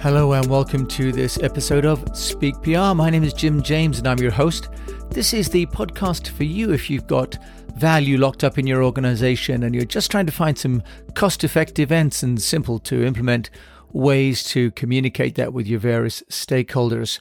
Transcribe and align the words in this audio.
Hello 0.00 0.32
and 0.32 0.46
welcome 0.46 0.86
to 0.86 1.12
this 1.12 1.38
episode 1.42 1.84
of 1.84 2.16
Speak 2.16 2.54
PR. 2.62 2.94
My 2.94 3.10
name 3.10 3.22
is 3.22 3.34
Jim 3.34 3.62
James 3.62 3.98
and 3.98 4.08
I'm 4.08 4.16
your 4.16 4.30
host. 4.30 4.70
This 5.10 5.34
is 5.34 5.50
the 5.50 5.66
podcast 5.66 6.28
for 6.28 6.44
you 6.44 6.72
if 6.72 6.88
you've 6.88 7.06
got 7.06 7.36
value 7.76 8.16
locked 8.16 8.42
up 8.42 8.56
in 8.56 8.66
your 8.66 8.82
organization 8.82 9.62
and 9.62 9.74
you're 9.74 9.84
just 9.84 10.10
trying 10.10 10.24
to 10.24 10.32
find 10.32 10.56
some 10.56 10.82
cost 11.14 11.44
effective 11.44 11.92
and 11.92 12.14
simple 12.14 12.78
to 12.78 13.04
implement 13.04 13.50
ways 13.92 14.42
to 14.44 14.70
communicate 14.70 15.34
that 15.34 15.52
with 15.52 15.66
your 15.66 15.80
various 15.80 16.22
stakeholders. 16.30 17.20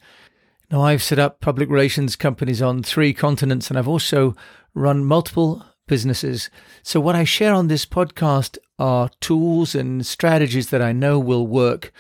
Now, 0.72 0.82
I've 0.82 1.04
set 1.04 1.20
up 1.20 1.42
public 1.42 1.70
relations 1.70 2.16
companies 2.16 2.62
on 2.62 2.82
three 2.82 3.14
continents 3.14 3.70
and 3.70 3.78
I've 3.78 3.90
also 3.90 4.38
run 4.74 5.04
multiple 5.04 5.66
businesses. 5.86 6.50
So, 6.82 7.02
what 7.02 7.18
I 7.18 7.26
share 7.26 7.54
on 7.54 7.68
this 7.68 7.86
podcast 7.86 8.58
are 8.80 9.10
tools 9.20 9.76
and 9.76 10.06
strategies 10.06 10.70
that 10.70 10.82
I 10.82 10.94
know 10.94 11.20
will 11.20 11.46
work 11.46 11.92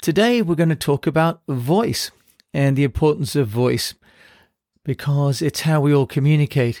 Today, 0.00 0.40
we're 0.40 0.54
going 0.54 0.70
to 0.70 0.76
talk 0.76 1.06
about 1.06 1.42
voice 1.46 2.10
and 2.54 2.74
the 2.74 2.84
importance 2.84 3.36
of 3.36 3.48
voice 3.48 3.92
because 4.82 5.42
it's 5.42 5.60
how 5.60 5.82
we 5.82 5.92
all 5.92 6.06
communicate. 6.06 6.80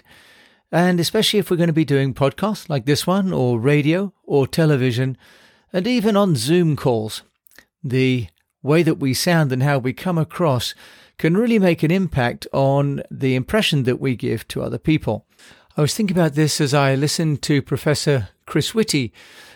And 0.72 0.98
especially 0.98 1.38
if 1.38 1.50
we're 1.50 1.58
going 1.58 1.66
to 1.66 1.74
be 1.74 1.84
doing 1.84 2.14
podcasts 2.14 2.70
like 2.70 2.86
this 2.86 3.06
one, 3.06 3.30
or 3.30 3.60
radio, 3.60 4.14
or 4.24 4.46
television, 4.46 5.18
and 5.70 5.86
even 5.86 6.16
on 6.16 6.34
Zoom 6.34 6.76
calls, 6.76 7.20
the 7.84 8.28
way 8.62 8.82
that 8.82 8.94
we 9.00 9.12
sound 9.12 9.52
and 9.52 9.62
how 9.62 9.76
we 9.76 9.92
come 9.92 10.16
across 10.16 10.74
can 11.18 11.36
really 11.36 11.58
make 11.58 11.82
an 11.82 11.90
impact 11.90 12.46
on 12.54 13.02
the 13.10 13.34
impression 13.34 13.82
that 13.82 14.00
we 14.00 14.16
give 14.16 14.48
to 14.48 14.62
other 14.62 14.78
people. 14.78 15.26
I 15.76 15.82
was 15.82 15.94
thinking 15.94 16.16
about 16.16 16.32
this 16.32 16.58
as 16.58 16.72
I 16.72 16.94
listened 16.94 17.42
to 17.42 17.60
Professor 17.60 18.30
Chris 18.46 18.74
Whitty 18.74 19.12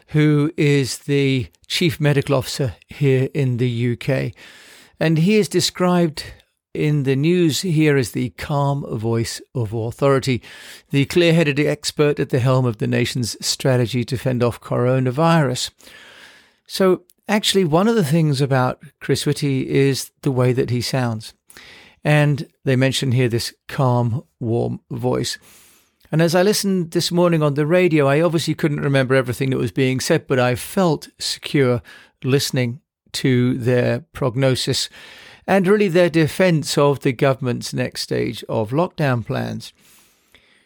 who 0.09 0.53
is 0.57 0.99
the 0.99 1.49
Chief 1.67 2.01
Medical 2.01 2.35
Officer 2.35 2.77
here 2.89 3.29
in 3.35 3.57
the 3.57 3.93
UK. 3.93 4.33
And 5.01 5.19
he 5.19 5.37
is 5.37 5.49
described 5.49 6.25
in 6.75 7.05
the 7.05 7.17
news 7.17 7.61
here 7.61 7.97
as 7.97 8.13
the 8.13 8.31
calm 8.31 8.85
voice 8.99 9.41
of 9.55 9.73
authority, 9.73 10.43
the 10.91 11.05
clear 11.07 11.33
headed 11.33 11.61
expert 11.61 12.19
at 12.19 12.31
the 12.31 12.41
helm 12.41 12.67
of 12.67 12.79
the 12.79 12.87
nation's 12.87 13.37
strategy 13.45 14.05
to 14.05 14.19
fend 14.19 14.43
off 14.43 14.61
coronavirus. 14.61 15.71
So, 16.67 17.03
actually, 17.29 17.65
one 17.65 17.87
of 17.87 17.95
the 17.95 18.05
things 18.05 18.41
about 18.41 18.83
Chris 19.01 19.25
Whitty 19.25 19.69
is 19.71 20.11
the 20.23 20.33
way 20.33 20.53
that 20.53 20.71
he 20.71 20.81
sounds. 20.81 21.33
And 22.03 22.49
they 22.65 22.77
mention 22.77 23.13
here 23.13 23.29
this 23.29 23.55
calm, 23.69 24.25
warm 24.41 24.81
voice. 24.91 25.39
And 26.13 26.23
as 26.23 26.35
I 26.35 26.43
listened 26.43 26.93
this 26.93 27.11
morning 27.11 27.43
on 27.43 27.55
the 27.55 27.67
radio, 27.67 28.07
I 28.07 28.21
obviously 28.21 28.55
couldn't 28.55 28.81
remember 28.81 29.15
everything 29.15 29.51
that 29.51 29.59
was 29.59 29.73
being 29.73 30.01
said, 30.01 30.27
but 30.27 30.39
I 30.39 30.55
felt 30.55 31.09
secure 31.19 31.83
listening 32.23 32.81
to 33.13 33.59
their 33.59 34.01
prognosis 34.13 34.89
and 35.47 35.67
really 35.67 35.89
their 35.89 36.11
defense 36.11 36.79
of 36.79 37.01
the 37.01 37.13
government's 37.13 37.73
next 37.73 38.03
stage 38.03 38.45
of 38.49 38.71
lockdown 38.71 39.25
plans. 39.25 39.73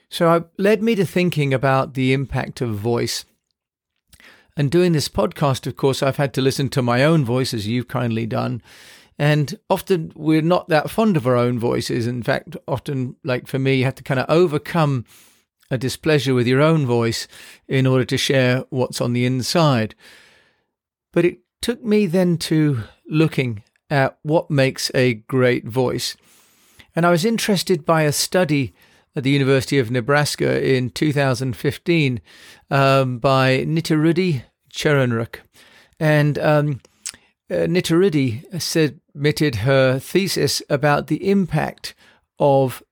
So 0.09 0.33
it 0.35 0.45
led 0.57 0.83
me 0.83 0.95
to 0.95 1.05
thinking 1.05 1.53
about 1.53 1.95
the 1.95 2.13
impact 2.13 2.61
of 2.61 2.71
voice. 2.71 3.25
And 4.57 4.71
doing 4.71 4.93
this 4.93 5.09
podcast, 5.09 5.67
of 5.67 5.77
course, 5.77 6.03
I've 6.03 6.17
had 6.17 6.35
to 6.35 6.41
listen 6.41 6.69
to 6.71 6.83
my 6.83 7.05
own 7.05 7.25
voice, 7.25 7.55
as 7.55 7.69
you've 7.69 7.89
kindly 7.89 8.27
done. 8.27 8.63
And 9.19 9.59
often 9.69 10.13
we're 10.15 10.43
not 10.43 10.69
that 10.69 10.91
fond 10.91 11.17
of 11.17 11.27
our 11.27 11.37
own 11.37 11.59
voices. 11.59 12.07
In 12.07 12.23
fact, 12.23 12.57
often, 12.69 13.17
like 13.25 13.49
for 13.49 13.59
me, 13.59 13.75
you 13.75 13.85
have 13.85 13.97
to 13.97 14.05
kind 14.05 14.21
of 14.21 14.27
overcome 14.29 15.05
a 15.71 15.79
displeasure 15.79 16.35
with 16.35 16.47
your 16.47 16.63
own 16.63 16.87
voice 16.87 17.27
in 17.67 17.87
order 17.87 18.05
to 18.05 18.17
share 18.17 18.65
what's 18.71 19.01
on 19.01 19.13
the 19.13 19.27
inside. 19.27 19.95
But 21.13 21.25
it 21.25 21.39
took 21.61 21.85
me 21.85 22.07
then 22.07 22.39
to 22.39 22.85
looking 23.09 23.65
at 23.91 24.19
what 24.23 24.51
makes 24.51 24.91
a 24.95 25.15
great 25.15 25.67
voice. 25.67 26.17
And 26.95 27.05
I 27.05 27.11
was 27.11 27.25
interested 27.25 27.85
by 27.85 28.03
a 28.03 28.13
study 28.13 28.73
at 29.17 29.25
the 29.25 29.31
University 29.31 29.79
of 29.79 29.91
Nebraska 29.91 30.65
in 30.65 30.91
2015 30.91 32.21
um, 32.71 33.19
by 33.19 33.65
Nuttirudee 33.65 34.45
Charoenruk. 34.73 35.41
And 35.99 36.39
um, 36.39 36.81
uh, 37.51 37.67
Nuttirudee 37.67 38.61
submitted 38.61 39.57
her 39.57 39.99
thesis 39.99 40.63
about 40.69 41.07
the 41.07 41.31
impact 41.31 41.95
of 42.39 42.83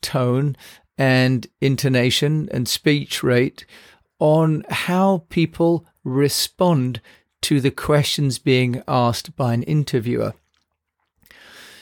tone 0.00 0.56
and 0.96 1.46
intonation 1.60 2.48
and 2.52 2.68
speech 2.68 3.22
rate 3.22 3.64
on 4.18 4.64
how 4.68 5.24
people 5.28 5.86
respond 6.04 7.00
to 7.42 7.60
the 7.60 7.70
questions 7.70 8.38
being 8.38 8.82
asked 8.88 9.36
by 9.36 9.54
an 9.54 9.62
interviewer. 9.62 10.34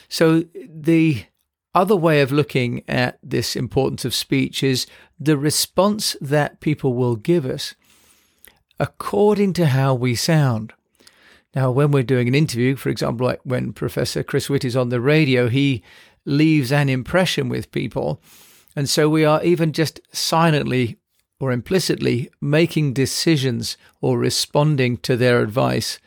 So, 0.07 0.43
the 0.53 1.25
other 1.73 1.95
way 1.95 2.21
of 2.21 2.31
looking 2.31 2.83
at 2.87 3.19
this 3.21 3.55
importance 3.55 4.05
of 4.05 4.13
speech 4.13 4.63
is 4.63 4.87
the 5.19 5.37
response 5.37 6.15
that 6.21 6.59
people 6.59 6.93
will 6.93 7.15
give 7.15 7.45
us 7.45 7.75
according 8.79 9.53
to 9.53 9.67
how 9.67 9.93
we 9.93 10.15
sound. 10.15 10.73
Now, 11.57 11.71
when 11.71 11.89
we're 11.89 12.03
doing 12.03 12.27
an 12.27 12.35
interview, 12.35 12.75
for 12.75 12.89
example, 12.89 13.25
like 13.25 13.39
when 13.43 13.73
Professor 13.73 14.21
Chris 14.21 14.47
Whitty 14.47 14.67
is 14.67 14.75
on 14.75 14.89
the 14.89 15.01
radio, 15.01 15.49
he 15.49 15.81
leaves 16.23 16.71
an 16.71 16.87
impression 16.87 17.49
with 17.49 17.71
people 17.71 18.21
and 18.75 18.87
so 18.87 19.09
we 19.09 19.25
are 19.25 19.43
even 19.43 19.73
just 19.73 19.99
silently 20.13 20.99
or 21.39 21.51
implicitly 21.51 22.29
making 22.39 22.93
decisions 22.93 23.75
or 24.01 24.19
responding 24.19 24.97
to 24.97 25.17
their 25.17 25.41
advice 25.41 25.97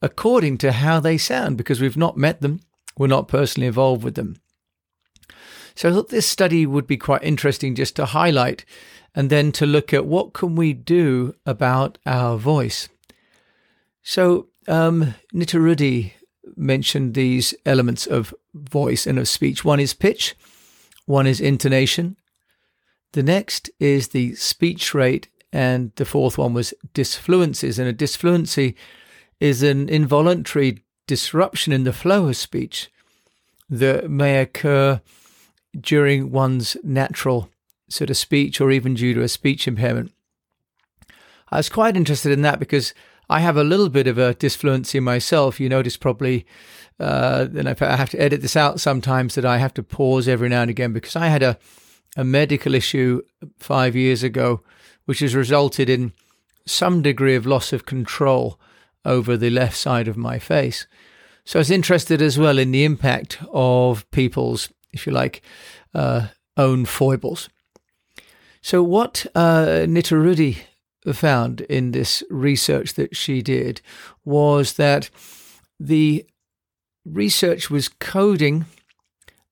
according 0.00 0.56
to 0.56 0.72
how 0.72 0.98
they 0.98 1.18
sound 1.18 1.58
because 1.58 1.82
we've 1.82 1.98
not 1.98 2.16
met 2.16 2.40
them, 2.40 2.60
we're 2.96 3.08
not 3.08 3.28
personally 3.28 3.66
involved 3.66 4.02
with 4.02 4.14
them. 4.14 4.36
So 5.74 5.90
I 5.90 5.92
thought 5.92 6.08
this 6.08 6.26
study 6.26 6.64
would 6.64 6.86
be 6.86 6.96
quite 6.96 7.22
interesting 7.22 7.74
just 7.74 7.94
to 7.96 8.06
highlight 8.06 8.64
and 9.14 9.28
then 9.28 9.52
to 9.52 9.66
look 9.66 9.92
at 9.92 10.06
what 10.06 10.32
can 10.32 10.56
we 10.56 10.72
do 10.72 11.34
about 11.44 11.98
our 12.06 12.38
voice. 12.38 12.88
So 14.02 14.48
um, 14.68 15.14
Nuttirudee 15.34 16.12
mentioned 16.56 17.14
these 17.14 17.54
elements 17.66 18.06
of 18.06 18.34
voice 18.54 19.06
and 19.06 19.18
of 19.18 19.28
speech. 19.28 19.64
One 19.64 19.80
is 19.80 19.94
pitch, 19.94 20.36
one 21.06 21.26
is 21.26 21.40
intonation. 21.40 22.16
The 23.12 23.22
next 23.22 23.70
is 23.80 24.08
the 24.08 24.34
speech 24.34 24.94
rate. 24.94 25.28
And 25.50 25.92
the 25.96 26.04
fourth 26.04 26.36
one 26.36 26.52
was 26.52 26.74
disfluencies. 26.92 27.78
And 27.78 27.88
a 27.88 27.92
disfluency 27.92 28.74
is 29.40 29.62
an 29.62 29.88
involuntary 29.88 30.84
disruption 31.06 31.72
in 31.72 31.84
the 31.84 31.92
flow 31.92 32.28
of 32.28 32.36
speech 32.36 32.90
that 33.70 34.10
may 34.10 34.40
occur 34.40 35.00
during 35.78 36.30
one's 36.30 36.76
natural 36.82 37.50
sort 37.88 38.10
of 38.10 38.16
speech 38.16 38.60
or 38.60 38.70
even 38.70 38.94
due 38.94 39.14
to 39.14 39.22
a 39.22 39.28
speech 39.28 39.66
impairment. 39.66 40.12
I 41.50 41.56
was 41.56 41.70
quite 41.70 41.96
interested 41.96 42.32
in 42.32 42.42
that 42.42 42.58
because 42.58 42.92
I 43.28 43.40
have 43.40 43.56
a 43.56 43.64
little 43.64 43.88
bit 43.88 44.06
of 44.06 44.18
a 44.18 44.34
disfluency 44.34 45.00
myself. 45.00 45.60
You 45.60 45.68
notice 45.68 45.96
probably 45.96 46.46
uh, 47.00 47.46
and 47.56 47.68
I 47.68 47.96
have 47.96 48.10
to 48.10 48.20
edit 48.20 48.42
this 48.42 48.56
out 48.56 48.80
sometimes 48.80 49.34
that 49.36 49.44
I 49.44 49.58
have 49.58 49.74
to 49.74 49.82
pause 49.82 50.26
every 50.26 50.48
now 50.48 50.62
and 50.62 50.70
again 50.70 50.92
because 50.92 51.14
I 51.14 51.28
had 51.28 51.42
a, 51.42 51.58
a 52.16 52.24
medical 52.24 52.74
issue 52.74 53.22
five 53.58 53.94
years 53.94 54.22
ago, 54.22 54.62
which 55.04 55.20
has 55.20 55.34
resulted 55.34 55.88
in 55.88 56.12
some 56.66 57.00
degree 57.02 57.36
of 57.36 57.46
loss 57.46 57.72
of 57.72 57.86
control 57.86 58.58
over 59.04 59.36
the 59.36 59.50
left 59.50 59.76
side 59.76 60.08
of 60.08 60.16
my 60.16 60.38
face. 60.38 60.86
So 61.44 61.58
I 61.58 61.60
was 61.60 61.70
interested 61.70 62.20
as 62.20 62.36
well 62.36 62.58
in 62.58 62.72
the 62.72 62.84
impact 62.84 63.38
of 63.52 64.10
people's, 64.10 64.68
if 64.92 65.06
you 65.06 65.12
like, 65.12 65.40
uh, 65.94 66.28
own 66.56 66.84
foibles. 66.84 67.48
So 68.60 68.82
what 68.82 69.24
uh, 69.36 69.86
Nuttirudee 69.86 70.58
found 71.12 71.62
in 71.62 71.92
this 71.92 72.22
research 72.30 72.94
that 72.94 73.16
she 73.16 73.42
did 73.42 73.80
was 74.24 74.74
that 74.74 75.10
the 75.78 76.26
research 77.04 77.70
was 77.70 77.88
coding 77.88 78.66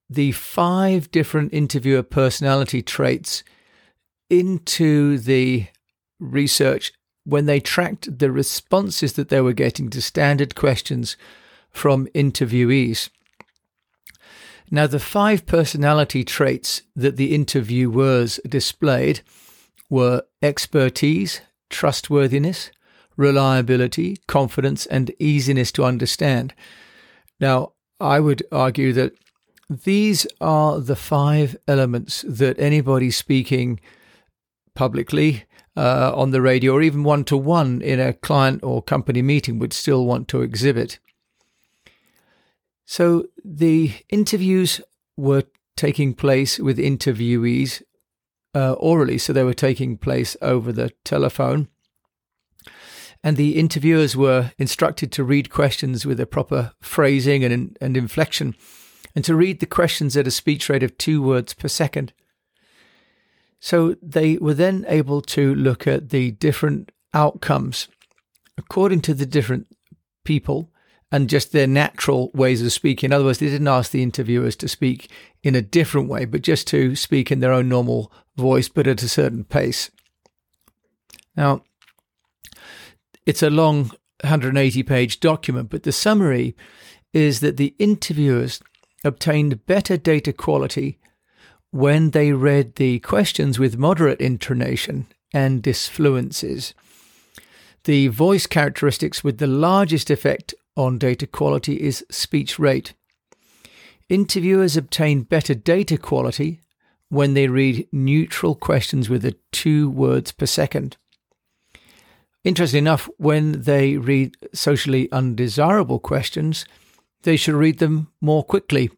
the 0.08 0.32
five 0.32 1.10
different 1.10 1.52
interviewer 1.52 2.02
personality 2.02 2.82
traits 2.82 3.42
into 4.30 5.18
the 5.18 5.66
research 6.20 6.92
when 7.24 7.46
they 7.46 7.58
tracked 7.58 8.18
the 8.18 8.30
responses 8.30 9.14
that 9.14 9.28
they 9.28 9.40
were 9.40 9.52
getting 9.52 9.90
to 9.90 10.00
standard 10.00 10.54
questions 10.54 11.16
from 11.70 12.06
interviewees. 12.08 13.10
Now, 14.70 14.86
the 14.86 15.00
five 15.00 15.46
personality 15.46 16.24
traits 16.24 16.82
that 16.94 17.16
the 17.16 17.34
interviewers 17.34 18.40
displayed 18.48 19.20
were 19.88 20.22
expertise, 20.42 21.40
trustworthiness, 21.70 22.70
reliability, 23.16 24.18
confidence, 24.26 24.86
and 24.86 25.12
easiness 25.18 25.72
to 25.72 25.84
understand. 25.84 26.54
Now, 27.40 27.72
I 28.00 28.20
would 28.20 28.42
argue 28.52 28.92
that 28.92 29.12
these 29.68 30.26
are 30.40 30.80
the 30.80 30.96
five 30.96 31.56
elements 31.66 32.24
that 32.28 32.58
anybody 32.58 33.10
speaking 33.10 33.80
publicly 34.74 35.44
uh, 35.76 36.12
on 36.14 36.30
the 36.30 36.40
radio 36.40 36.74
or 36.74 36.82
even 36.82 37.04
one 37.04 37.24
to 37.24 37.36
one 37.36 37.82
in 37.82 37.98
a 37.98 38.12
client 38.12 38.62
or 38.62 38.82
company 38.82 39.22
meeting 39.22 39.58
would 39.58 39.72
still 39.72 40.04
want 40.06 40.28
to 40.28 40.42
exhibit. 40.42 40.98
So 42.84 43.26
the 43.44 43.92
interviews 44.08 44.80
were 45.16 45.44
taking 45.76 46.14
place 46.14 46.58
with 46.58 46.78
interviewees 46.78 47.82
uh, 48.56 48.72
orally, 48.78 49.18
so 49.18 49.32
they 49.32 49.44
were 49.44 49.52
taking 49.52 49.98
place 49.98 50.34
over 50.40 50.72
the 50.72 50.90
telephone. 51.04 51.68
And 53.22 53.36
the 53.36 53.58
interviewers 53.58 54.16
were 54.16 54.52
instructed 54.56 55.12
to 55.12 55.24
read 55.24 55.50
questions 55.50 56.06
with 56.06 56.18
a 56.18 56.26
proper 56.26 56.72
phrasing 56.80 57.44
and, 57.44 57.76
and 57.82 57.96
inflection, 57.98 58.54
and 59.14 59.22
to 59.26 59.36
read 59.36 59.60
the 59.60 59.66
questions 59.66 60.16
at 60.16 60.26
a 60.26 60.30
speech 60.30 60.70
rate 60.70 60.82
of 60.82 60.96
two 60.96 61.20
words 61.20 61.52
per 61.52 61.68
second. 61.68 62.14
So 63.60 63.96
they 64.00 64.38
were 64.38 64.54
then 64.54 64.86
able 64.88 65.20
to 65.22 65.54
look 65.54 65.86
at 65.86 66.08
the 66.08 66.30
different 66.30 66.92
outcomes 67.12 67.88
according 68.56 69.02
to 69.02 69.12
the 69.12 69.26
different 69.26 69.66
people 70.24 70.70
and 71.16 71.30
just 71.30 71.52
their 71.52 71.66
natural 71.66 72.30
ways 72.34 72.60
of 72.60 72.70
speaking. 72.70 73.08
In 73.08 73.14
other 73.14 73.24
words, 73.24 73.38
they 73.38 73.48
didn't 73.48 73.68
ask 73.68 73.90
the 73.90 74.02
interviewers 74.02 74.54
to 74.56 74.68
speak 74.68 75.10
in 75.42 75.54
a 75.54 75.62
different 75.62 76.10
way, 76.10 76.26
but 76.26 76.42
just 76.42 76.66
to 76.68 76.94
speak 76.94 77.32
in 77.32 77.40
their 77.40 77.54
own 77.54 77.70
normal 77.70 78.12
voice, 78.36 78.68
but 78.68 78.86
at 78.86 79.02
a 79.02 79.08
certain 79.08 79.42
pace. 79.42 79.90
Now, 81.34 81.62
it's 83.24 83.42
a 83.42 83.48
long 83.48 83.92
180 84.20 84.82
page 84.82 85.18
document, 85.20 85.70
but 85.70 85.84
the 85.84 85.90
summary 85.90 86.54
is 87.14 87.40
that 87.40 87.56
the 87.56 87.74
interviewers 87.78 88.60
obtained 89.02 89.64
better 89.64 89.96
data 89.96 90.34
quality 90.34 90.98
when 91.70 92.10
they 92.10 92.32
read 92.32 92.74
the 92.74 92.98
questions 92.98 93.58
with 93.58 93.78
moderate 93.78 94.20
intonation 94.20 95.06
and 95.32 95.62
disfluencies. 95.62 96.74
The 97.84 98.08
voice 98.08 98.46
characteristics 98.46 99.24
with 99.24 99.38
the 99.38 99.46
largest 99.46 100.10
effect 100.10 100.52
on 100.76 100.98
data 100.98 101.26
quality 101.26 101.80
is 101.80 102.04
speech 102.10 102.58
rate. 102.58 102.94
Interviewers 104.08 104.76
obtain 104.76 105.22
better 105.22 105.54
data 105.54 105.98
quality 105.98 106.60
when 107.08 107.34
they 107.34 107.48
read 107.48 107.88
neutral 107.92 108.54
questions 108.54 109.08
with 109.08 109.24
a 109.24 109.36
two 109.52 109.90
words 109.90 110.32
per 110.32 110.46
second. 110.46 110.96
Interestingly 112.44 112.78
enough, 112.78 113.08
when 113.16 113.62
they 113.62 113.96
read 113.96 114.36
socially 114.52 115.10
undesirable 115.10 115.98
questions, 115.98 116.64
they 117.22 117.36
should 117.36 117.54
read 117.54 117.78
them 117.78 118.12
more 118.20 118.44
quickly. 118.44 118.90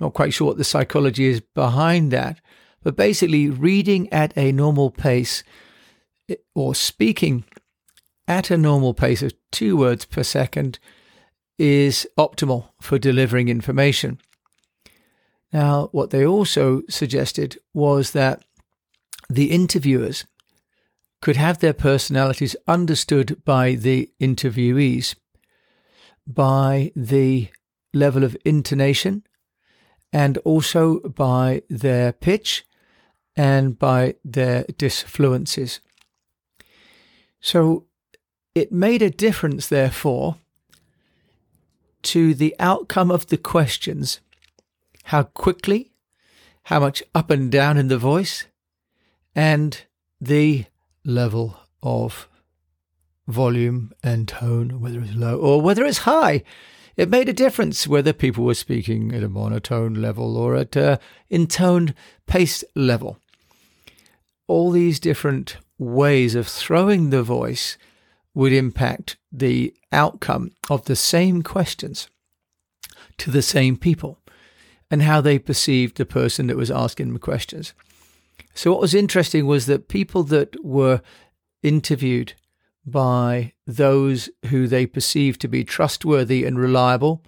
Not 0.00 0.14
quite 0.14 0.32
sure 0.32 0.48
what 0.48 0.58
the 0.58 0.64
psychology 0.64 1.26
is 1.26 1.40
behind 1.40 2.10
that, 2.10 2.40
but 2.82 2.96
basically, 2.96 3.48
reading 3.48 4.12
at 4.12 4.36
a 4.36 4.52
normal 4.52 4.90
pace 4.90 5.44
eh, 6.28 6.36
or 6.54 6.74
speaking 6.74 7.44
at 8.28 8.50
a 8.50 8.58
normal 8.58 8.94
pace 8.94 9.22
of 9.22 9.32
two 9.50 9.76
words 9.76 10.04
per 10.04 10.22
second 10.22 10.78
is 11.58 12.06
optimal 12.16 12.68
for 12.80 12.98
delivering 12.98 13.48
information. 13.48 14.18
Now, 15.52 15.88
what 15.92 16.10
they 16.10 16.24
also 16.24 16.82
suggested 16.88 17.58
was 17.72 18.12
that 18.12 18.44
the 19.30 19.50
interviewers 19.50 20.26
could 21.20 21.36
have 21.36 21.58
their 21.58 21.72
personalities 21.72 22.54
understood 22.68 23.42
by 23.44 23.74
the 23.74 24.12
interviewees 24.20 25.16
by 26.26 26.92
the 26.94 27.48
level 27.94 28.22
of 28.22 28.36
intonation 28.44 29.24
and 30.12 30.36
also 30.38 31.00
by 31.00 31.62
their 31.70 32.12
pitch 32.12 32.64
and 33.34 33.78
by 33.78 34.14
their 34.24 34.64
disfluencies. 34.64 35.80
So 37.40 37.87
it 38.54 38.72
made 38.72 39.02
a 39.02 39.10
difference, 39.10 39.68
therefore, 39.68 40.36
to 42.02 42.34
the 42.34 42.54
outcome 42.58 43.10
of 43.10 43.26
the 43.26 43.36
questions 43.36 44.20
how 45.04 45.22
quickly, 45.22 45.90
how 46.64 46.80
much 46.80 47.02
up 47.14 47.30
and 47.30 47.50
down 47.50 47.78
in 47.78 47.88
the 47.88 47.98
voice, 47.98 48.44
and 49.34 49.84
the 50.20 50.66
level 51.04 51.56
of 51.82 52.28
volume 53.26 53.92
and 54.02 54.28
tone, 54.28 54.80
whether 54.80 55.00
it's 55.00 55.14
low 55.14 55.38
or 55.38 55.60
whether 55.60 55.84
it's 55.84 55.98
high. 55.98 56.42
It 56.96 57.08
made 57.08 57.28
a 57.28 57.32
difference 57.32 57.86
whether 57.86 58.12
people 58.12 58.44
were 58.44 58.54
speaking 58.54 59.14
at 59.14 59.22
a 59.22 59.28
monotone 59.28 59.94
level 59.94 60.36
or 60.36 60.56
at 60.56 60.74
an 60.76 60.98
intoned 61.30 61.94
pace 62.26 62.64
level. 62.74 63.18
All 64.46 64.70
these 64.70 64.98
different 64.98 65.58
ways 65.78 66.34
of 66.34 66.48
throwing 66.48 67.10
the 67.10 67.22
voice 67.22 67.78
would 68.34 68.52
impact 68.52 69.16
the 69.32 69.74
outcome 69.92 70.50
of 70.70 70.84
the 70.84 70.96
same 70.96 71.42
questions 71.42 72.08
to 73.18 73.30
the 73.30 73.42
same 73.42 73.76
people 73.76 74.18
and 74.90 75.02
how 75.02 75.20
they 75.20 75.38
perceived 75.38 75.96
the 75.96 76.06
person 76.06 76.46
that 76.46 76.56
was 76.56 76.70
asking 76.70 77.08
them 77.08 77.18
questions. 77.18 77.74
So, 78.54 78.72
what 78.72 78.80
was 78.80 78.94
interesting 78.94 79.46
was 79.46 79.66
that 79.66 79.88
people 79.88 80.22
that 80.24 80.64
were 80.64 81.00
interviewed 81.62 82.34
by 82.86 83.52
those 83.66 84.30
who 84.46 84.66
they 84.66 84.86
perceived 84.86 85.40
to 85.40 85.48
be 85.48 85.64
trustworthy 85.64 86.44
and 86.44 86.58
reliable, 86.58 87.22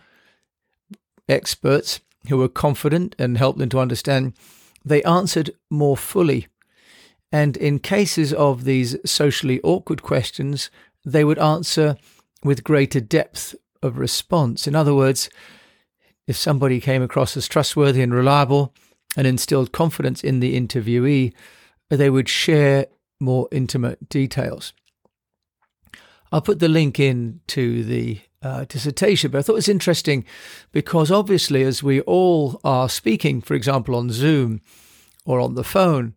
experts 1.29 2.01
who 2.29 2.39
were 2.39 2.49
confident 2.49 3.15
and 3.19 3.39
helped 3.39 3.59
them 3.59 3.69
to 3.71 3.79
understand, 3.79 4.35
they 4.85 5.03
answered 5.03 5.51
more 5.69 5.97
fully. 5.97 6.47
And 7.33 7.57
in 7.57 7.79
cases 7.79 8.33
of 8.33 8.65
these 8.65 8.97
socially 9.09 9.61
awkward 9.63 10.03
questions, 10.03 10.71
they 11.05 11.25
would 11.25 11.39
answer 11.39 11.97
with 12.45 12.65
greater 12.65 13.01
depth 13.01 13.55
of 13.83 13.99
response. 13.99 14.67
In 14.67 14.75
other 14.75 14.95
words, 14.95 15.31
if 16.27 16.37
somebody 16.37 16.81
came 16.81 17.03
across 17.03 17.37
as 17.37 17.49
trustworthy 17.49 18.03
and 18.03 18.15
reliable 18.15 18.75
and 19.17 19.27
instilled 19.27 19.73
confidence 19.73 20.23
in 20.23 20.41
the 20.41 20.59
interviewee, 20.59 21.33
they 21.89 22.11
would 22.11 22.29
share 22.29 22.87
more 23.21 23.49
intimate 23.51 24.09
details. 24.09 24.73
I'll 26.33 26.41
put 26.41 26.61
the 26.61 26.69
link 26.69 27.01
in 27.01 27.41
to 27.49 27.83
the 27.85 28.21
uh, 28.43 28.65
dissertation, 28.65 29.31
but 29.31 29.39
I 29.39 29.43
thought 29.43 29.55
it 29.55 29.57
was 29.57 29.69
interesting 29.69 30.25
because 30.73 31.11
obviously, 31.11 31.63
as 31.63 31.83
we 31.83 32.01
all 32.03 32.61
are 32.65 32.89
speaking, 32.89 33.41
for 33.41 33.55
example, 33.55 33.97
on 33.97 34.11
Zoom 34.11 34.61
or 35.27 35.41
on 35.41 35.55
the 35.55 35.65
phone 35.65 36.15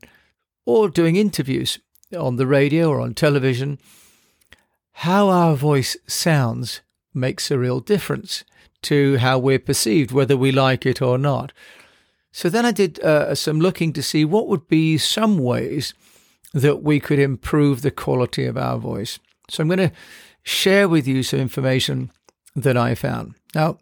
or 0.66 0.88
doing 0.90 1.16
interviews 1.16 1.80
on 2.16 2.36
the 2.36 2.48
radio 2.48 2.90
or 2.90 3.02
on 3.02 3.16
television, 3.16 3.80
how 4.94 5.30
our 5.30 5.56
voice 5.56 5.98
sounds 6.08 6.82
makes 7.14 7.52
a 7.52 7.60
real 7.60 7.80
difference 7.80 8.44
to 8.84 9.18
how 9.18 9.40
we're 9.40 9.60
perceived, 9.60 10.12
whether 10.12 10.38
we 10.38 10.52
like 10.52 10.86
it 10.86 11.02
or 11.02 11.18
not. 11.18 11.52
So 12.32 12.50
then 12.50 12.66
I 12.66 12.72
did 12.72 13.00
uh, 13.02 13.36
some 13.36 13.60
looking 13.60 13.94
to 13.94 14.04
see 14.04 14.26
what 14.26 14.48
would 14.48 14.68
be 14.68 14.98
some 14.98 15.38
ways 15.38 15.94
that 16.54 16.84
we 16.84 17.00
could 17.00 17.20
improve 17.20 17.82
the 17.82 17.92
quality 17.92 18.46
of 18.46 18.58
our 18.58 18.78
voice. 18.78 19.20
So 19.50 19.62
I'm 19.62 19.68
going 19.68 19.90
to 19.90 19.92
share 20.44 20.88
with 20.88 21.08
you 21.08 21.24
some 21.24 21.40
information 21.40 22.12
that 22.56 22.78
I 22.78 22.96
found. 22.96 23.36
Now, 23.56 23.80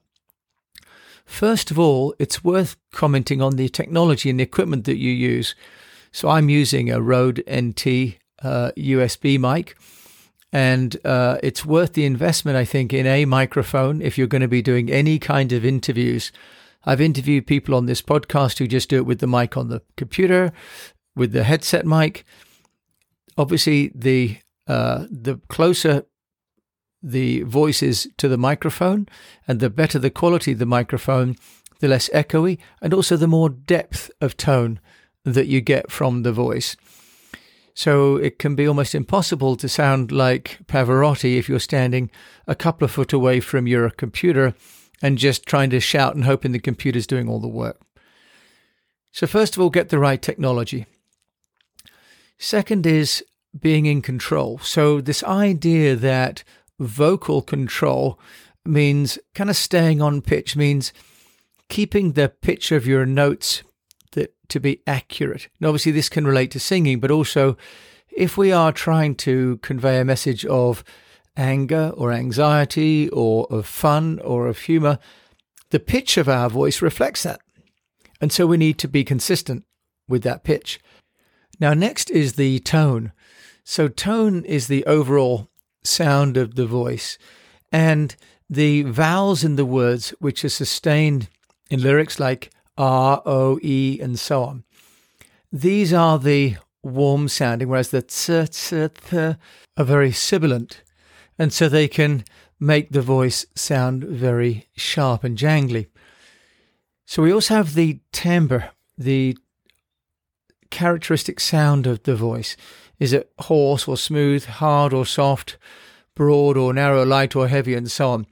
first 1.25 1.72
of 1.72 1.80
all, 1.80 2.13
it's 2.20 2.44
worth 2.44 2.75
commenting 2.91 3.41
on 3.41 3.56
the 3.56 3.70
technology 3.70 4.30
and 4.30 4.39
the 4.39 4.44
equipment 4.44 4.86
that 4.86 4.98
you 4.98 5.12
use. 5.12 5.56
So 6.12 6.30
I'm 6.30 6.50
using 6.50 6.91
a 6.91 7.01
Rode 7.01 7.44
NT 7.50 8.18
uh, 8.44 8.72
USB 8.77 9.39
mic. 9.39 9.75
And 10.51 10.98
uh, 11.05 11.38
it's 11.41 11.65
worth 11.65 11.93
the 11.93 12.05
investment, 12.05 12.58
I 12.58 12.65
think, 12.65 12.93
in 12.93 13.08
a 13.08 13.25
microphone 13.25 14.01
if 14.01 14.17
you're 14.17 14.27
going 14.27 14.41
to 14.41 14.48
be 14.48 14.62
doing 14.62 14.91
any 14.91 15.17
kind 15.17 15.51
of 15.53 15.63
interviews. 15.63 16.31
I've 16.84 17.01
interviewed 17.01 17.48
people 17.48 17.75
on 17.75 17.86
this 17.86 18.01
podcast 18.01 18.58
who 18.58 18.67
just 18.67 18.89
do 18.89 18.98
it 18.98 19.05
with 19.05 19.20
the 19.20 19.27
mic 19.27 19.55
on 19.55 19.70
the 19.70 19.81
computer, 19.96 20.51
with 21.15 21.31
the 21.31 21.43
headset 21.43 21.86
mic. 21.86 22.25
Obviously, 23.38 23.91
the 23.96 24.38
uh, 24.67 25.05
the 25.10 25.39
closer 25.48 26.05
the 27.03 27.41
voice 27.43 27.81
is 27.81 28.10
to 28.17 28.27
the 28.27 28.38
microphone, 28.38 29.08
and 29.48 29.60
the 29.60 29.70
better 29.70 30.00
the 30.00 30.10
quality 30.10 30.51
of 30.51 30.60
the 30.60 30.65
microphone, 30.65 31.36
the 31.79 31.88
less 31.88 32.10
echoey, 32.10 32.60
and 32.81 32.93
also 32.93 33.17
the 33.17 33.27
more 33.27 33.50
depth 33.50 34.12
of 34.20 34.38
tone 34.38 34.79
that 35.24 35.48
you 35.48 35.62
get 35.62 35.91
from 35.91 36.24
the 36.24 36.31
voice. 36.31 36.75
So 37.74 38.18
it 38.18 38.38
can 38.40 38.56
be 38.56 38.68
almost 38.68 38.94
impossible 38.94 39.56
to 39.56 39.70
sound 39.70 40.12
like 40.12 40.60
Pavarotti 40.66 41.38
if 41.38 41.48
you're 41.48 41.60
standing 41.60 42.12
a 42.48 42.56
couple 42.56 42.86
of 42.86 42.92
foot 42.92 43.13
away 43.13 43.40
from 43.40 43.68
your 43.68 43.90
computer 43.90 44.54
and 45.01 45.18
just 45.18 45.46
trying 45.46 45.70
to 45.72 45.80
shout 45.80 46.16
and 46.16 46.25
hoping 46.25 46.51
the 46.51 46.60
computer's 46.60 47.08
doing 47.08 47.28
all 47.28 47.40
the 47.40 47.48
work. 47.48 47.82
So, 49.12 49.28
first 49.28 49.56
of 49.56 49.62
all, 49.62 49.70
get 49.70 49.90
the 49.90 50.00
right 50.00 50.22
technology. 50.22 50.86
Second 52.38 52.86
is 52.86 53.24
being 53.60 53.86
in 53.86 54.01
control. 54.01 54.58
So, 54.60 55.01
this 55.01 55.24
idea 55.24 55.96
that 55.96 56.44
vocal 56.80 57.42
control 57.42 58.20
means 58.66 59.18
kind 59.34 59.50
of 59.50 59.56
staying 59.56 60.01
on 60.01 60.22
pitch, 60.22 60.56
means 60.56 60.94
keeping 61.68 62.13
the 62.13 62.30
pitch 62.30 62.72
of 62.72 62.88
your 62.88 63.06
notes 63.06 63.63
that 64.12 64.34
to 64.50 64.60
be 64.60 64.82
accurate. 64.86 65.48
And 65.60 65.68
obviously, 65.68 65.91
this 65.91 66.10
can 66.10 66.25
relate 66.25 66.51
to 66.51 66.60
singing, 66.60 67.00
but 67.00 67.12
also 67.12 67.58
if 68.12 68.38
we 68.38 68.51
are 68.51 68.72
trying 68.72 69.15
to 69.15 69.58
convey 69.58 70.00
a 70.00 70.06
message 70.06 70.46
of 70.46 70.84
anger 71.38 71.94
or 71.96 72.12
anxiety 72.12 73.10
or 73.10 73.48
of 73.50 73.65
fun 73.65 74.20
or 74.20 74.48
of 74.48 74.60
humor, 74.60 75.00
the 75.70 75.80
pitch 75.80 76.18
of 76.18 76.27
our 76.27 76.50
voice 76.50 76.82
reflects 76.82 77.24
that. 77.24 77.39
And 78.20 78.32
so 78.32 78.46
we 78.46 78.58
need 78.58 78.77
to 78.80 78.88
be 78.88 79.03
consistent 79.03 79.63
with 80.08 80.24
that 80.24 80.44
pitch. 80.44 80.80
Now, 81.60 81.74
next 81.74 82.10
is 82.12 82.34
the 82.34 82.60
tone. 82.60 83.13
So, 83.63 83.88
tone 83.88 84.44
is 84.46 84.68
the 84.68 84.86
overall 84.86 85.50
sound 85.84 86.36
of 86.36 86.56
the 86.56 86.65
voice. 86.65 87.18
And 87.72 88.15
the 88.50 88.84
vowels 88.84 89.44
in 89.44 89.56
the 89.56 89.65
words, 89.65 90.13
which 90.20 90.44
are 90.44 90.50
sustained 90.50 91.30
in 91.70 91.82
lyrics 91.82 92.20
like 92.20 92.51
R, 92.81 93.21
O, 93.27 93.59
E, 93.61 94.00
and 94.01 94.19
so 94.19 94.43
on, 94.43 94.63
these 95.51 95.93
are 95.93 96.17
the 96.17 96.57
warm 96.81 97.27
sounding, 97.27 97.67
whereas 97.67 97.91
the 97.91 98.01
t, 98.01 98.45
t, 98.47 98.88
th 98.88 99.38
are 99.77 99.85
very 99.85 100.11
sibilant. 100.11 100.81
And 101.38 101.53
so 101.53 101.69
they 101.69 101.88
can 101.88 102.25
make 102.59 102.89
the 102.89 103.01
voice 103.01 103.45
sound 103.55 104.03
very 104.03 104.67
sharp 104.75 105.23
and 105.23 105.38
jangly. 105.38 105.88
So 107.05 107.21
we 107.21 107.31
also 107.31 107.53
have 107.53 107.75
the 107.75 108.00
timbre, 108.11 108.71
the 108.97 109.38
characteristic 110.71 111.39
sound 111.39 111.85
of 111.85 112.01
the 112.03 112.15
voice. 112.15 112.57
Is 113.00 113.13
it 113.13 113.31
hoarse 113.41 113.88
or 113.88 113.97
smooth, 113.97 114.45
hard 114.45 114.91
or 114.91 115.05
soft, 115.05 115.57
broad 116.15 116.57
or 116.57 116.73
narrow, 116.73 117.05
light 117.05 117.35
or 117.35 117.47
heavy, 117.47 117.75
and 117.75 117.91
so 117.91 118.09
on? 118.09 118.25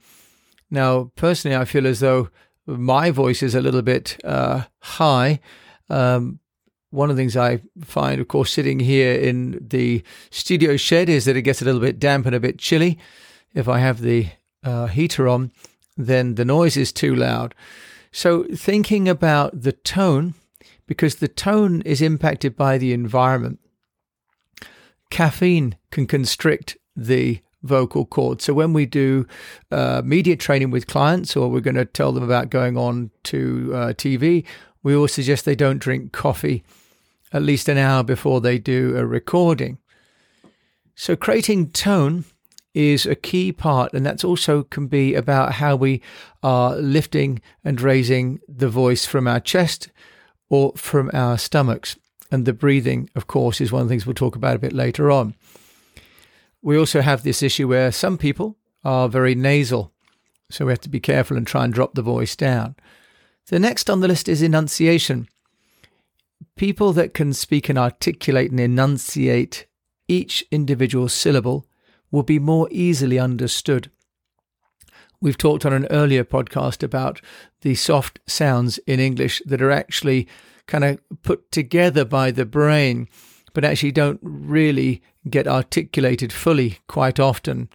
Now, 0.70 1.12
personally, 1.14 1.56
I 1.56 1.64
feel 1.64 1.86
as 1.86 2.00
though 2.00 2.30
my 2.66 3.10
voice 3.10 3.42
is 3.42 3.54
a 3.54 3.60
little 3.60 3.82
bit 3.82 4.18
uh, 4.24 4.64
high. 4.80 5.40
Um, 5.88 6.40
one 6.90 7.10
of 7.10 7.16
the 7.16 7.20
things 7.22 7.36
I 7.36 7.60
find, 7.82 8.20
of 8.20 8.28
course, 8.28 8.52
sitting 8.52 8.80
here 8.80 9.14
in 9.14 9.58
the 9.60 10.02
studio 10.30 10.76
shed 10.76 11.08
is 11.08 11.24
that 11.24 11.36
it 11.36 11.42
gets 11.42 11.62
a 11.62 11.64
little 11.64 11.80
bit 11.80 11.98
damp 11.98 12.26
and 12.26 12.34
a 12.34 12.40
bit 12.40 12.58
chilly 12.58 12.98
if 13.54 13.68
I 13.68 13.78
have 13.78 14.00
the 14.00 14.28
uh, 14.62 14.86
heater 14.86 15.28
on, 15.28 15.52
then 15.96 16.34
the 16.34 16.44
noise 16.44 16.76
is 16.76 16.92
too 16.92 17.14
loud. 17.14 17.54
So, 18.12 18.44
thinking 18.44 19.08
about 19.08 19.62
the 19.62 19.72
tone, 19.72 20.34
because 20.86 21.16
the 21.16 21.28
tone 21.28 21.82
is 21.82 22.02
impacted 22.02 22.56
by 22.56 22.78
the 22.78 22.92
environment, 22.92 23.60
caffeine 25.10 25.76
can 25.90 26.06
constrict 26.06 26.76
the 26.96 27.40
vocal 27.62 28.04
cords. 28.04 28.44
So, 28.44 28.54
when 28.54 28.72
we 28.72 28.86
do 28.86 29.26
uh, 29.70 30.02
media 30.04 30.36
training 30.36 30.70
with 30.70 30.86
clients 30.86 31.36
or 31.36 31.48
we're 31.48 31.60
going 31.60 31.76
to 31.76 31.84
tell 31.84 32.12
them 32.12 32.24
about 32.24 32.50
going 32.50 32.76
on 32.76 33.10
to 33.24 33.72
uh, 33.74 33.78
TV, 33.92 34.44
we 34.82 34.94
always 34.94 35.12
suggest 35.12 35.44
they 35.44 35.54
don't 35.54 35.78
drink 35.78 36.12
coffee 36.12 36.62
at 37.32 37.42
least 37.42 37.68
an 37.68 37.78
hour 37.78 38.02
before 38.02 38.40
they 38.40 38.58
do 38.58 38.96
a 38.96 39.06
recording. 39.06 39.78
So, 40.94 41.16
creating 41.16 41.70
tone 41.70 42.24
is 42.74 43.06
a 43.06 43.14
key 43.14 43.52
part, 43.52 43.92
and 43.92 44.04
that's 44.04 44.24
also 44.24 44.62
can 44.64 44.86
be 44.86 45.14
about 45.14 45.54
how 45.54 45.76
we 45.76 46.02
are 46.42 46.76
lifting 46.76 47.40
and 47.64 47.80
raising 47.80 48.40
the 48.48 48.68
voice 48.68 49.06
from 49.06 49.26
our 49.26 49.40
chest 49.40 49.90
or 50.48 50.72
from 50.76 51.10
our 51.12 51.38
stomachs. 51.38 51.96
And 52.32 52.46
the 52.46 52.52
breathing, 52.52 53.10
of 53.16 53.26
course, 53.26 53.60
is 53.60 53.72
one 53.72 53.82
of 53.82 53.88
the 53.88 53.92
things 53.92 54.06
we'll 54.06 54.14
talk 54.14 54.36
about 54.36 54.54
a 54.54 54.60
bit 54.60 54.72
later 54.72 55.10
on. 55.10 55.34
We 56.62 56.78
also 56.78 57.00
have 57.00 57.22
this 57.22 57.42
issue 57.42 57.68
where 57.68 57.90
some 57.90 58.18
people 58.18 58.56
are 58.84 59.08
very 59.08 59.34
nasal, 59.34 59.92
so 60.50 60.66
we 60.66 60.72
have 60.72 60.80
to 60.80 60.88
be 60.88 61.00
careful 61.00 61.36
and 61.36 61.46
try 61.46 61.64
and 61.64 61.72
drop 61.72 61.94
the 61.94 62.02
voice 62.02 62.36
down. 62.36 62.76
The 63.46 63.58
next 63.58 63.88
on 63.88 64.00
the 64.00 64.08
list 64.08 64.28
is 64.28 64.42
enunciation. 64.42 65.28
People 66.56 66.92
that 66.92 67.14
can 67.14 67.32
speak 67.32 67.68
and 67.68 67.78
articulate 67.78 68.50
and 68.50 68.60
enunciate 68.60 69.66
each 70.08 70.44
individual 70.50 71.08
syllable 71.08 71.66
will 72.10 72.22
be 72.22 72.38
more 72.38 72.68
easily 72.70 73.18
understood. 73.18 73.90
We've 75.22 75.38
talked 75.38 75.64
on 75.66 75.72
an 75.72 75.86
earlier 75.90 76.24
podcast 76.24 76.82
about 76.82 77.20
the 77.60 77.74
soft 77.74 78.20
sounds 78.26 78.78
in 78.86 79.00
English 79.00 79.42
that 79.46 79.62
are 79.62 79.70
actually 79.70 80.26
kind 80.66 80.84
of 80.84 80.98
put 81.22 81.50
together 81.52 82.04
by 82.04 82.30
the 82.30 82.46
brain, 82.46 83.08
but 83.52 83.64
actually 83.64 83.92
don't 83.92 84.20
really 84.22 85.02
get 85.28 85.46
articulated 85.46 86.32
fully 86.32 86.78
quite 86.86 87.20
often. 87.20 87.68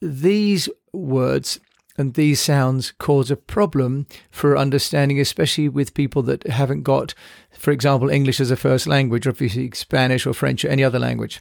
These 0.00 0.68
words 0.92 1.60
and 1.98 2.14
these 2.14 2.40
sounds 2.40 2.92
cause 2.98 3.30
a 3.30 3.36
problem 3.36 4.06
for 4.30 4.56
understanding, 4.56 5.18
especially 5.18 5.68
with 5.68 5.94
people 5.94 6.22
that 6.24 6.46
haven't 6.46 6.82
got, 6.82 7.14
for 7.52 7.70
example, 7.70 8.10
English 8.10 8.40
as 8.40 8.50
a 8.50 8.56
first 8.56 8.86
language, 8.86 9.26
or 9.26 9.30
if 9.30 9.40
you 9.40 9.48
speak 9.48 9.74
Spanish 9.74 10.26
or 10.26 10.34
French 10.34 10.64
or 10.64 10.68
any 10.68 10.84
other 10.84 10.98
language. 10.98 11.40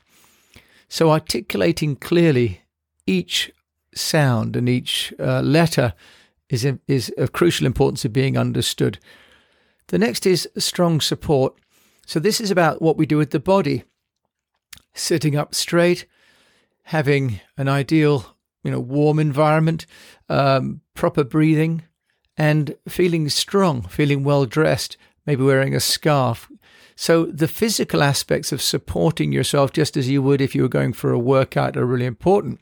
So, 0.87 1.11
articulating 1.11 1.95
clearly 1.95 2.61
each 3.05 3.51
sound 3.93 4.55
and 4.55 4.69
each 4.69 5.13
uh, 5.19 5.41
letter 5.41 5.93
is, 6.49 6.65
is 6.87 7.11
of 7.17 7.31
crucial 7.31 7.65
importance 7.65 8.05
of 8.05 8.13
being 8.13 8.37
understood. 8.37 8.99
The 9.87 9.97
next 9.97 10.25
is 10.25 10.47
strong 10.57 11.01
support. 11.01 11.55
So, 12.05 12.19
this 12.19 12.39
is 12.39 12.51
about 12.51 12.81
what 12.81 12.97
we 12.97 13.05
do 13.05 13.17
with 13.17 13.31
the 13.31 13.39
body 13.39 13.83
sitting 14.95 15.35
up 15.35 15.53
straight, 15.53 16.07
having 16.83 17.41
an 17.57 17.67
ideal, 17.67 18.35
you 18.63 18.71
know, 18.71 18.79
warm 18.79 19.19
environment, 19.19 19.85
um, 20.29 20.81
proper 20.95 21.23
breathing, 21.23 21.83
and 22.35 22.75
feeling 22.87 23.29
strong, 23.29 23.83
feeling 23.83 24.23
well 24.23 24.45
dressed, 24.45 24.97
maybe 25.27 25.43
wearing 25.43 25.75
a 25.75 25.79
scarf, 25.79 26.49
so 26.95 27.25
the 27.25 27.47
physical 27.47 28.01
aspects 28.01 28.51
of 28.51 28.61
supporting 28.61 29.31
yourself, 29.31 29.73
just 29.73 29.97
as 29.97 30.09
you 30.09 30.21
would 30.21 30.41
if 30.41 30.55
you 30.55 30.61
were 30.63 30.69
going 30.69 30.93
for 30.93 31.11
a 31.11 31.19
workout, 31.19 31.75
are 31.75 31.85
really 31.85 32.05
important. 32.05 32.61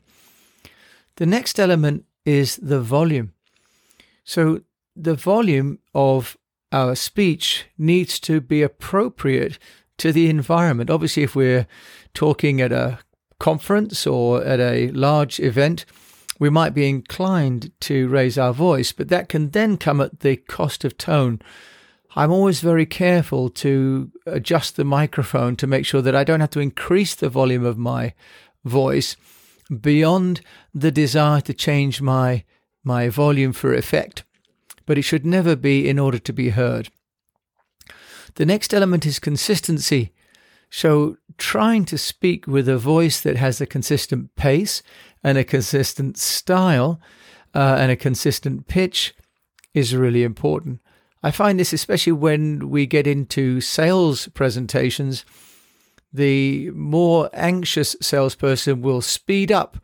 The 1.16 1.26
next 1.26 1.60
element 1.60 2.04
is 2.24 2.56
the 2.56 2.80
volume. 2.80 3.32
So 4.24 4.62
the 4.96 5.14
volume 5.14 5.78
of 5.94 6.36
our 6.72 6.96
speech 6.96 7.66
needs 7.78 8.18
to 8.20 8.40
be 8.40 8.62
appropriate 8.62 9.58
to 9.98 10.12
the 10.12 10.28
environment. 10.28 10.90
Obviously, 10.90 11.22
if 11.22 11.34
we're 11.34 11.66
talking 12.14 12.60
at 12.60 12.72
a 12.72 12.98
conference 13.38 14.06
or 14.06 14.42
at 14.44 14.60
a 14.60 14.90
large 14.90 15.40
event, 15.40 15.84
we 16.38 16.50
might 16.50 16.74
be 16.74 16.88
inclined 16.88 17.70
to 17.80 18.08
raise 18.08 18.36
our 18.36 18.52
voice, 18.52 18.92
but 18.92 19.08
that 19.08 19.28
can 19.28 19.50
then 19.50 19.76
come 19.76 20.00
at 20.00 20.20
the 20.20 20.36
cost 20.36 20.84
of 20.84 20.98
tone 20.98 21.40
I'm 22.16 22.30
always 22.30 22.60
very 22.60 22.86
careful 22.86 23.50
to 23.50 24.10
adjust 24.26 24.76
the 24.76 24.84
microphone 24.84 25.56
to 25.56 25.66
make 25.66 25.84
sure 25.84 26.02
that 26.02 26.14
I 26.14 26.22
don't 26.22 26.40
have 26.40 26.50
to 26.50 26.60
increase 26.60 27.14
the 27.14 27.28
volume 27.28 27.64
of 27.64 27.76
my 27.76 28.14
voice 28.64 29.16
beyond 29.80 30.40
the 30.72 30.92
desire 30.92 31.40
to 31.42 31.54
change 31.54 32.00
my 32.00 32.44
my 32.84 33.08
volume 33.08 33.52
for 33.52 33.74
effect. 33.74 34.24
But 34.86 34.98
it 34.98 35.02
should 35.02 35.24
never 35.24 35.56
be 35.56 35.88
in 35.88 35.98
order 35.98 36.18
to 36.18 36.32
be 36.32 36.50
heard. 36.50 36.90
The 38.36 38.46
next 38.46 38.74
element 38.74 39.06
is 39.06 39.18
consistency. 39.18 40.12
So, 40.70 41.18
trying 41.38 41.84
to 41.86 41.98
speak 41.98 42.46
with 42.46 42.68
a 42.68 42.78
voice 42.78 43.20
that 43.20 43.36
has 43.36 43.60
a 43.60 43.66
consistent 43.66 44.34
pace 44.34 44.82
and 45.22 45.38
a 45.38 45.44
consistent 45.44 46.18
style 46.18 47.00
uh, 47.54 47.76
and 47.78 47.92
a 47.92 47.96
consistent 47.96 48.66
pitch 48.66 49.14
is 49.72 49.94
really 49.94 50.24
important. 50.24 50.80
I 51.22 51.30
find 51.30 51.58
this 51.58 51.72
especially 51.72 52.12
when 52.12 52.70
we 52.70 52.86
get 52.86 53.06
into 53.06 53.60
sales 53.60 54.28
presentations. 54.28 55.24
The 56.12 56.70
more 56.70 57.30
anxious 57.32 57.96
salesperson 58.00 58.82
will 58.82 59.00
speed 59.00 59.50
up 59.50 59.78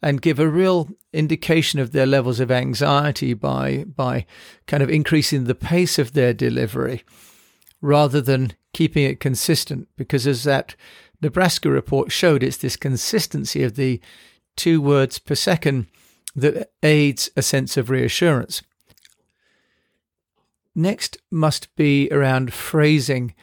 and 0.00 0.22
give 0.22 0.38
a 0.38 0.48
real 0.48 0.88
indication 1.12 1.80
of 1.80 1.92
their 1.92 2.06
levels 2.06 2.40
of 2.40 2.50
anxiety 2.50 3.34
by, 3.34 3.84
by 3.84 4.26
kind 4.66 4.82
of 4.82 4.90
increasing 4.90 5.44
the 5.44 5.54
pace 5.54 5.98
of 5.98 6.12
their 6.12 6.32
delivery 6.32 7.02
rather 7.84 8.20
than 8.20 8.54
keeping 8.72 9.04
it 9.04 9.20
consistent. 9.20 9.88
Because 9.96 10.26
as 10.26 10.44
that 10.44 10.74
Nebraska 11.20 11.70
report 11.70 12.10
showed, 12.10 12.42
it's 12.42 12.56
this 12.56 12.76
consistency 12.76 13.62
of 13.62 13.76
the 13.76 14.00
two 14.56 14.80
words 14.80 15.18
per 15.18 15.34
second 15.34 15.86
that 16.34 16.70
aids 16.82 17.30
a 17.36 17.42
sense 17.42 17.76
of 17.76 17.90
reassurance. 17.90 18.62
Next 20.74 21.18
must 21.30 21.74
be 21.76 22.08
around 22.10 22.52
phrasing 22.52 23.34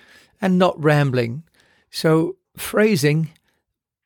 and 0.41 0.57
not 0.57 0.81
rambling. 0.83 1.43
So, 1.89 2.37
phrasing, 2.57 3.29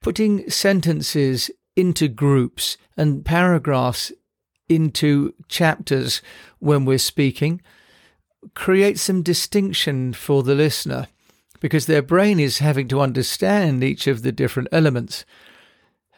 putting 0.01 0.50
sentences 0.50 1.50
into 1.75 2.08
groups 2.08 2.77
and 2.98 3.25
paragraphs 3.25 4.12
into 4.68 5.34
chapters 5.48 6.22
when 6.60 6.86
we're 6.86 6.98
speaking 6.98 7.62
creates 8.54 9.02
some 9.02 9.22
distinction 9.22 10.14
for 10.14 10.44
the 10.44 10.56
listener 10.56 11.08
because 11.60 11.86
their 11.86 12.02
brain 12.02 12.40
is 12.40 12.60
having 12.60 12.88
to 12.90 13.02
understand 13.02 13.84
each 13.84 14.08
of 14.08 14.22
the 14.22 14.32
different 14.32 14.70
elements. 14.72 15.25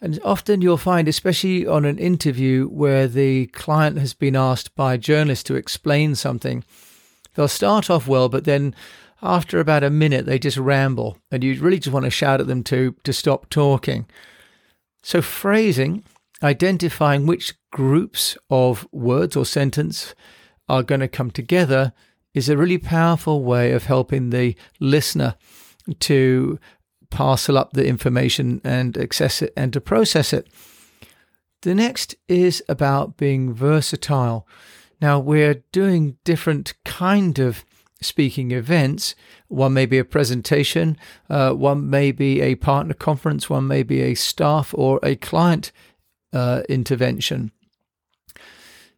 And 0.01 0.19
often 0.23 0.61
you'll 0.61 0.77
find, 0.77 1.07
especially 1.07 1.65
on 1.65 1.85
an 1.85 1.97
interview 1.97 2.67
where 2.67 3.07
the 3.07 3.47
client 3.47 3.97
has 3.97 4.13
been 4.13 4.35
asked 4.35 4.75
by 4.75 4.93
a 4.93 4.97
journalist 4.97 5.45
to 5.47 5.55
explain 5.55 6.15
something, 6.15 6.63
They'll 7.37 7.47
start 7.47 7.91
off 7.91 8.07
well, 8.07 8.29
but 8.29 8.45
then 8.45 8.73
after 9.21 9.59
about 9.59 9.83
a 9.83 9.91
minute, 9.91 10.25
they 10.25 10.39
just 10.39 10.57
ramble, 10.57 11.19
and 11.31 11.43
you 11.43 11.61
really 11.61 11.77
just 11.77 11.93
want 11.93 12.05
to 12.05 12.09
shout 12.09 12.41
at 12.41 12.47
them 12.47 12.63
to, 12.63 12.95
to 13.03 13.13
stop 13.13 13.47
talking. 13.49 14.07
So, 15.03 15.21
phrasing, 15.21 16.03
identifying 16.41 17.27
which 17.27 17.53
groups 17.71 18.37
of 18.49 18.87
words 18.91 19.35
or 19.35 19.45
sentence 19.45 20.15
are 20.67 20.81
going 20.81 21.01
to 21.01 21.07
come 21.07 21.29
together 21.29 21.93
is 22.37 22.49
a 22.49 22.55
really 22.55 22.77
powerful 22.77 23.43
way 23.43 23.71
of 23.71 23.85
helping 23.85 24.29
the 24.29 24.55
listener 24.79 25.35
to 25.99 26.59
parcel 27.09 27.57
up 27.57 27.73
the 27.73 27.87
information 27.87 28.61
and 28.63 28.95
access 28.95 29.41
it 29.41 29.51
and 29.57 29.73
to 29.73 29.81
process 29.81 30.31
it. 30.33 30.47
The 31.63 31.73
next 31.73 32.15
is 32.27 32.63
about 32.69 33.17
being 33.17 33.53
versatile. 33.53 34.47
Now 35.01 35.19
we're 35.19 35.63
doing 35.71 36.17
different 36.23 36.75
kind 36.85 37.39
of 37.39 37.65
speaking 38.01 38.51
events. 38.51 39.15
One 39.47 39.73
may 39.73 39.87
be 39.87 39.97
a 39.97 40.05
presentation, 40.05 40.95
uh, 41.31 41.53
one 41.53 41.89
may 41.89 42.11
be 42.11 42.41
a 42.41 42.53
partner 42.53 42.93
conference, 42.93 43.49
one 43.49 43.67
may 43.67 43.81
be 43.81 44.01
a 44.01 44.13
staff 44.13 44.75
or 44.77 44.99
a 45.01 45.15
client 45.15 45.71
uh, 46.31 46.61
intervention. 46.69 47.51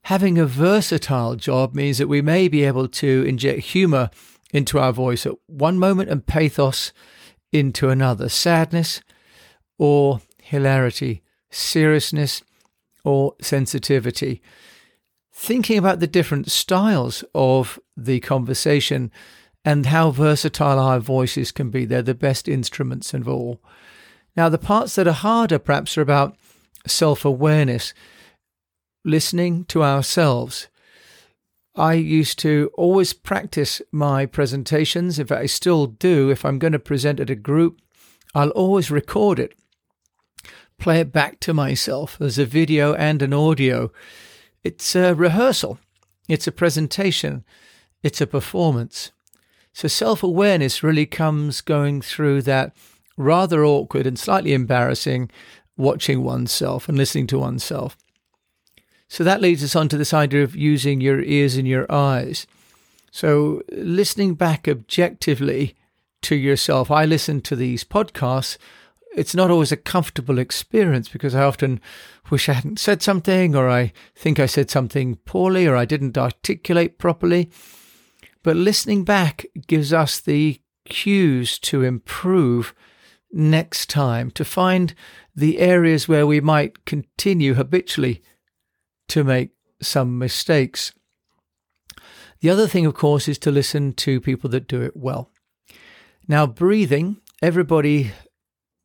Having 0.10 0.40
a 0.40 0.48
versatile 0.48 1.36
job 1.36 1.76
means 1.76 2.00
that 2.00 2.08
we 2.08 2.20
may 2.20 2.48
be 2.48 2.64
able 2.64 2.88
to 2.88 3.24
inject 3.28 3.60
humor 3.60 4.10
into 4.52 4.80
our 4.80 4.92
voice 4.92 5.24
at 5.24 5.36
one 5.46 5.78
moment 5.78 6.10
and 6.10 6.26
pathos 6.26 6.92
into 7.52 7.90
another, 7.90 8.28
sadness 8.28 9.02
or 9.78 10.20
hilarity, 10.42 11.22
seriousness 11.52 12.42
or 13.04 13.36
sensitivity. 13.40 14.42
Thinking 15.32 15.78
about 15.78 16.00
the 16.00 16.08
different 16.08 16.50
styles 16.50 17.24
of 17.36 17.80
the 17.96 18.20
conversation 18.20 19.12
and 19.64 19.86
how 19.86 20.10
versatile 20.10 20.80
our 20.80 21.00
voices 21.00 21.52
can 21.52 21.70
be. 21.70 21.86
They're 21.86 22.02
the 22.02 22.16
best 22.16 22.48
instruments 22.48 23.14
of 23.14 23.30
all. 23.30 23.62
Now, 24.36 24.50
the 24.50 24.58
parts 24.58 24.96
that 24.96 25.08
are 25.08 25.14
harder 25.14 25.60
perhaps 25.60 26.00
are 26.00 26.02
about 26.02 26.36
self 26.88 27.26
awareness, 27.26 27.94
listening 29.10 29.66
to 29.66 29.84
ourselves. 29.84 30.68
I 31.76 31.94
used 31.94 32.40
to 32.40 32.72
always 32.76 33.14
practice 33.14 33.82
my 33.92 34.26
presentations. 34.26 35.18
In 35.18 35.28
fact, 35.28 35.42
I 35.42 35.46
still 35.46 35.88
do. 35.88 36.30
If 36.30 36.46
I'm 36.46 36.60
going 36.60 36.74
to 36.74 36.80
present 36.80 37.20
at 37.20 37.30
a 37.30 37.36
group, 37.36 37.82
I'll 38.36 38.52
always 38.52 38.92
record 38.92 39.40
it, 39.40 39.56
play 40.78 41.00
it 41.00 41.12
back 41.12 41.40
to 41.42 41.54
myself 41.54 42.20
as 42.22 42.38
a 42.38 42.46
video 42.46 42.94
and 42.94 43.22
an 43.22 43.34
audio. 43.34 43.92
It's 44.64 44.96
a 44.96 45.16
rehearsal, 45.16 45.80
it's 46.28 46.48
a 46.48 46.52
presentation, 46.52 47.44
it's 48.04 48.22
a 48.22 48.28
performance. 48.28 49.12
So 49.74 49.88
self 49.88 50.22
awareness 50.22 50.84
really 50.84 51.06
comes 51.06 51.62
going 51.62 52.02
through 52.02 52.44
that 52.44 52.76
rather 53.18 53.66
awkward 53.66 54.06
and 54.06 54.20
slightly 54.20 54.54
embarrassing 54.54 55.32
watching 55.78 56.24
oneself 56.24 56.90
and 56.90 56.98
listening 56.98 57.28
to 57.28 57.40
oneself. 57.40 57.98
So 59.10 59.24
that 59.26 59.42
leads 59.42 59.64
us 59.64 59.76
on 59.76 59.90
to 59.90 59.98
this 59.98 60.14
idea 60.14 60.44
of 60.44 60.56
using 60.56 61.02
your 61.02 61.22
ears 61.22 61.56
and 61.56 61.68
your 61.68 61.92
eyes. 61.92 62.48
So 63.12 63.64
listening 63.72 64.36
back 64.36 64.68
objectively 64.68 65.76
to 66.22 66.36
yourself. 66.36 66.92
I 66.92 67.06
listen 67.06 67.42
to 67.42 67.56
these 67.56 67.84
podcasts. 67.84 68.58
It's 69.16 69.36
not 69.36 69.50
always 69.50 69.72
a 69.72 69.78
comfortable 69.78 70.38
experience 70.38 71.10
because 71.10 71.34
I 71.34 71.44
often 71.44 71.82
wish 72.30 72.48
I 72.48 72.54
hadn't 72.54 72.80
said 72.80 73.02
something, 73.02 73.56
or 73.56 73.70
I 73.70 73.94
think 74.16 74.40
I 74.40 74.46
said 74.46 74.70
something 74.70 75.16
poorly, 75.26 75.66
or 75.66 75.76
I 75.76 75.86
didn't 75.86 76.18
articulate 76.18 77.00
properly. 77.00 77.50
But 78.44 78.56
listening 78.56 79.04
back 79.04 79.46
gives 79.68 79.92
us 79.92 80.20
the 80.20 80.62
cues 80.86 81.58
to 81.60 81.84
improve 81.84 82.74
next 83.32 83.90
time, 83.90 84.32
to 84.32 84.46
find 84.46 84.94
the 85.36 85.60
areas 85.60 86.08
where 86.08 86.28
we 86.28 86.42
might 86.42 86.86
continue 86.86 87.56
habitually 87.56 88.22
to 89.10 89.24
make 89.24 89.52
some 89.82 90.18
mistakes. 90.18 90.92
The 92.42 92.50
other 92.50 92.68
thing, 92.68 92.86
of 92.86 92.94
course, 92.94 93.28
is 93.28 93.38
to 93.40 93.52
listen 93.52 93.94
to 93.94 94.22
people 94.22 94.50
that 94.52 94.68
do 94.68 94.82
it 94.82 94.96
well. 94.96 95.30
Now, 96.28 96.48
breathing, 96.48 97.18
everybody 97.42 98.12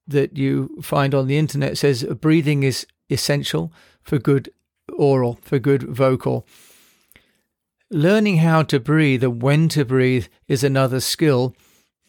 that 0.06 0.36
you 0.36 0.78
find 0.82 1.14
on 1.14 1.26
the 1.26 1.38
internet 1.38 1.78
says 1.78 2.04
breathing 2.20 2.62
is 2.62 2.86
essential 3.08 3.72
for 4.02 4.18
good 4.18 4.50
oral, 4.92 5.38
for 5.42 5.58
good 5.58 5.82
vocal. 5.82 6.46
Learning 7.90 8.38
how 8.38 8.62
to 8.64 8.80
breathe 8.80 9.22
and 9.22 9.40
when 9.40 9.68
to 9.68 9.84
breathe 9.84 10.26
is 10.48 10.64
another 10.64 11.00
skill 11.00 11.54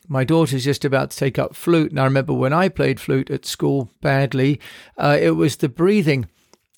my 0.07 0.23
daughter's 0.23 0.63
just 0.63 0.85
about 0.85 1.11
to 1.11 1.17
take 1.17 1.39
up 1.39 1.55
flute, 1.55 1.91
and 1.91 1.99
I 1.99 2.05
remember 2.05 2.33
when 2.33 2.53
I 2.53 2.69
played 2.69 2.99
flute 2.99 3.29
at 3.29 3.45
school 3.45 3.89
badly, 4.01 4.59
uh, 4.97 5.17
it 5.19 5.31
was 5.31 5.57
the 5.57 5.69
breathing 5.69 6.27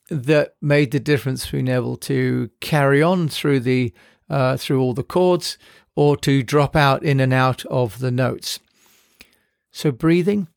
that 0.09 0.55
made 0.61 0.91
the 0.91 0.99
difference 0.99 1.49
being 1.49 1.67
able 1.67 1.97
to 1.97 2.49
carry 2.61 3.01
on 3.01 3.27
through 3.27 3.59
the 3.59 3.93
uh, 4.29 4.57
through 4.57 4.81
all 4.81 4.93
the 4.93 5.03
chords 5.03 5.57
or 5.95 6.15
to 6.17 6.43
drop 6.43 6.75
out 6.75 7.03
in 7.03 7.19
and 7.19 7.33
out 7.33 7.65
of 7.65 7.99
the 7.99 8.11
notes. 8.11 8.59
So 9.71 9.91
breathing, 9.91 10.47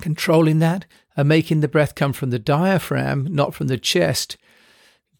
controlling 0.00 0.58
that, 0.60 0.86
and 1.16 1.28
making 1.28 1.60
the 1.60 1.68
breath 1.68 1.94
come 1.94 2.12
from 2.12 2.30
the 2.30 2.38
diaphragm, 2.38 3.26
not 3.30 3.54
from 3.54 3.66
the 3.68 3.78
chest, 3.78 4.36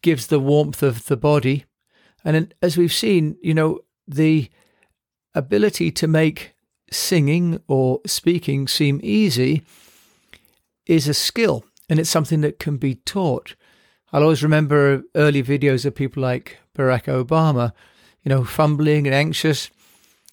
gives 0.01 0.27
the 0.27 0.39
warmth 0.39 0.81
of 0.81 1.05
the 1.05 1.17
body. 1.17 1.65
And 2.23 2.53
as 2.61 2.77
we've 2.77 2.93
seen, 2.93 3.37
you 3.41 3.53
know, 3.53 3.79
the 4.07 4.49
ability 5.35 5.91
to 5.91 6.07
make 6.07 6.53
singing 6.91 7.61
or 7.67 8.01
speaking 8.05 8.67
seem 8.67 8.99
easy 9.03 9.63
is 10.85 11.07
a 11.07 11.13
skill 11.13 11.63
and 11.89 11.99
it's 11.99 12.09
something 12.09 12.41
that 12.41 12.59
can 12.59 12.77
be 12.77 12.95
taught. 12.95 13.55
I'll 14.13 14.23
always 14.23 14.43
remember 14.43 15.03
early 15.15 15.43
videos 15.43 15.85
of 15.85 15.95
people 15.95 16.21
like 16.21 16.57
Barack 16.77 17.05
Obama, 17.05 17.73
you 18.23 18.29
know, 18.29 18.43
fumbling 18.43 19.07
and 19.07 19.15
anxious, 19.15 19.69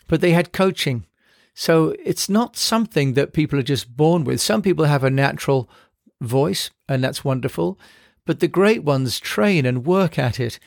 but 0.07 0.21
they 0.21 0.33
had 0.33 0.53
coaching. 0.53 1.07
So 1.55 1.95
it's 2.05 2.29
not 2.29 2.57
something 2.57 3.15
that 3.15 3.33
people 3.33 3.59
are 3.59 3.63
just 3.63 3.97
born 3.97 4.25
with. 4.25 4.41
Some 4.41 4.63
people 4.63 4.85
have 4.85 5.05
a 5.05 5.11
natural 5.11 5.71
voice, 6.21 6.71
and 6.89 7.03
that's 7.03 7.25
wonderful, 7.25 7.79
but 8.27 8.41
the 8.41 8.49
great 8.49 8.85
ones 8.85 9.19
train 9.19 9.65
and 9.65 9.87
work 9.87 10.19
at 10.19 10.39
it. 10.39 10.59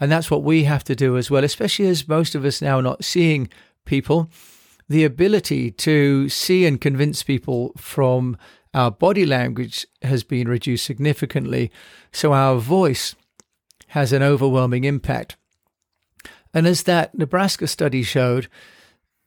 And 0.00 0.10
that's 0.10 0.30
what 0.30 0.42
we 0.42 0.64
have 0.64 0.82
to 0.84 0.96
do 0.96 1.16
as 1.16 1.30
well, 1.30 1.44
especially 1.44 1.86
as 1.86 2.08
most 2.08 2.34
of 2.34 2.44
us 2.44 2.60
now 2.60 2.80
are 2.80 2.82
not 2.82 3.04
seeing 3.04 3.48
people 3.84 4.28
the 4.88 5.04
ability 5.04 5.70
to 5.70 6.28
see 6.28 6.66
and 6.66 6.80
convince 6.80 7.22
people 7.22 7.72
from 7.76 8.36
our 8.74 8.90
body 8.90 9.26
language 9.26 9.86
has 10.02 10.24
been 10.24 10.48
reduced 10.48 10.84
significantly. 10.84 11.70
So 12.12 12.32
our 12.32 12.56
voice 12.56 13.14
has 13.88 14.12
an 14.12 14.22
overwhelming 14.22 14.84
impact. 14.84 15.36
And 16.54 16.66
as 16.66 16.84
that 16.84 17.14
Nebraska 17.14 17.66
study 17.66 18.02
showed, 18.02 18.48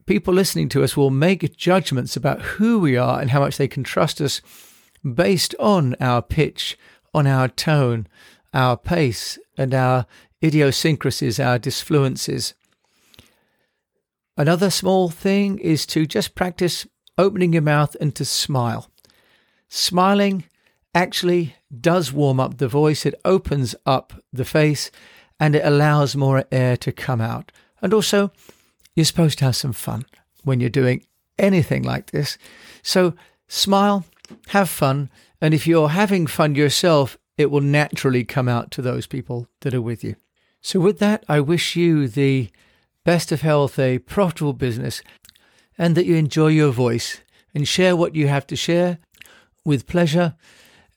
people 0.05 0.34
listening 0.34 0.69
to 0.69 0.84
us 0.84 0.97
will 0.97 1.10
make 1.10 1.55
judgments 1.58 2.15
about 2.15 2.41
who 2.41 2.79
we 2.79 2.97
are 2.97 3.19
and 3.19 3.31
how 3.31 3.39
much 3.39 3.58
they 3.58 3.67
can 3.67 3.84
trust 3.84 4.21
us 4.21 4.41
based 5.03 5.53
on 5.60 5.95
our 5.99 6.21
pitch, 6.21 6.77
on 7.13 7.27
our 7.27 7.47
tone, 7.47 8.08
our 8.53 8.77
pace, 8.77 9.38
and 9.58 9.73
our 9.73 10.05
idiosyncrasies, 10.43 11.39
our 11.39 11.60
disfluencies. 11.60 12.53
Another 14.38 14.69
small 14.69 15.10
thing 15.10 15.60
is 15.60 15.86
to 15.88 16.05
just 16.05 16.36
practice 16.36 16.86
opening 17.17 17.53
your 17.53 17.62
mouth 17.62 17.95
and 18.01 18.13
to 18.15 18.25
smile. 18.25 18.89
Smiling 19.77 20.45
actually 20.93 21.57
does 21.81 22.13
warm 22.13 22.39
up 22.39 22.59
the 22.59 22.67
voice, 22.69 23.05
it 23.05 23.19
opens 23.25 23.75
up 23.85 24.13
the 24.31 24.45
face, 24.45 24.89
and 25.38 25.53
it 25.53 25.65
allows 25.65 26.15
more 26.15 26.45
air 26.49 26.77
to 26.77 26.93
come 26.93 27.19
out. 27.19 27.51
And 27.81 27.93
also, 27.93 28.31
you're 28.95 29.03
supposed 29.03 29.38
to 29.39 29.45
have 29.45 29.57
some 29.57 29.73
fun 29.73 30.05
when 30.45 30.61
you're 30.61 30.69
doing 30.69 31.05
anything 31.38 31.83
like 31.83 32.11
this. 32.11 32.38
So, 32.83 33.15
smile, 33.49 34.05
have 34.47 34.69
fun, 34.69 35.09
and 35.41 35.53
if 35.53 35.67
you're 35.67 35.89
having 35.89 36.25
fun 36.25 36.55
yourself, 36.55 37.17
it 37.38 37.51
will 37.51 37.59
naturally 37.59 38.23
come 38.23 38.47
out 38.47 38.71
to 38.71 38.81
those 38.81 39.07
people 39.07 39.49
that 39.59 39.73
are 39.73 39.81
with 39.81 40.05
you. 40.05 40.15
So, 40.61 40.79
with 40.79 40.99
that, 40.99 41.25
I 41.27 41.41
wish 41.41 41.75
you 41.75 42.07
the 42.07 42.49
best 43.03 43.29
of 43.33 43.41
health, 43.41 43.77
a 43.77 43.99
profitable 43.99 44.53
business, 44.53 45.01
and 45.77 45.95
that 45.95 46.05
you 46.05 46.15
enjoy 46.15 46.47
your 46.47 46.71
voice 46.71 47.19
and 47.53 47.67
share 47.67 47.97
what 47.97 48.15
you 48.15 48.29
have 48.29 48.47
to 48.47 48.55
share 48.55 48.99
with 49.65 49.88
pleasure 49.88 50.36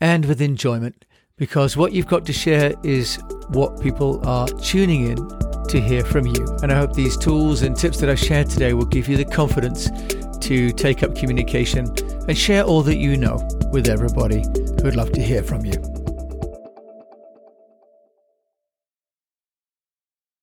and 0.01 0.27
with 0.27 0.41
enjoyment. 0.41 1.05
Because 1.37 1.77
what 1.77 1.93
you've 1.93 2.07
got 2.07 2.25
to 2.27 2.33
share 2.33 2.75
is 2.85 3.19
what 3.49 3.81
people 3.81 4.27
are 4.27 4.47
tuning 4.49 5.07
in 5.07 5.17
to 5.69 5.81
hear 5.81 6.05
from 6.05 6.27
you. 6.27 6.47
And 6.63 6.73
I 6.73 6.77
hope 6.77 6.95
these 6.95 7.17
tools 7.17 7.63
and 7.63 7.77
tips 7.77 7.99
that 8.01 8.11
I've 8.11 8.19
shared 8.19 8.49
today 8.51 8.73
will 8.75 8.87
give 8.87 9.09
you 9.09 9.17
the 9.17 9.25
confidence 9.25 9.89
to 10.41 10.71
take 10.73 11.03
up 11.03 11.15
communication 11.15 11.87
and 12.29 12.37
share 12.37 12.65
all 12.65 12.83
that 12.83 12.97
you 12.97 13.17
know 13.17 13.47
with 13.71 13.89
everybody 13.89 14.45
who'd 14.83 14.97
love 14.97 15.13
to 15.13 15.23
hear 15.23 15.43
from 15.43 15.65
you. 15.65 16.08